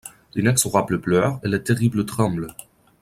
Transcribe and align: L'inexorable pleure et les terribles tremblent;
L'inexorable 0.33 0.99
pleure 0.99 1.39
et 1.43 1.47
les 1.47 1.61
terribles 1.61 2.07
tremblent; 2.07 2.55